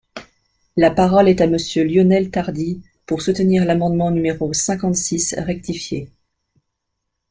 La 0.77 0.89
parole 0.89 1.29
est 1.29 1.41
à 1.41 1.45
Monsieur 1.47 1.83
Lionel 1.83 2.31
Tardy, 2.31 2.81
pour 3.05 3.21
soutenir 3.21 3.65
l’amendement 3.65 4.09
numéro 4.09 4.51
cinquante-six 4.51 5.35
rectifié. 5.37 6.09